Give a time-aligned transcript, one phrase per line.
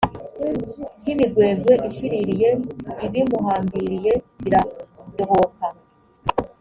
[1.01, 2.49] nk imigwegwe ishiririye
[3.05, 5.65] ibimuhambiriye biradohoka